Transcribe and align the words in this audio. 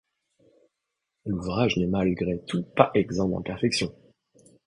L'ouvrage 1.27 1.77
n'est 1.77 1.85
malgré 1.85 2.39
tout 2.47 2.63
pas 2.63 2.89
exempt 2.95 3.29
d'imperfections. 3.29 3.93